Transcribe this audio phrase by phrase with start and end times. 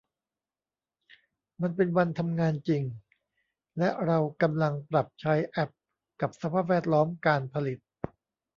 [1.61, 2.83] มันเป็นวันทำงานจริง
[3.77, 5.69] และเรากำลังปรับใช้แอพ
[6.21, 7.79] กับสภาพแวดล้อมการผลิต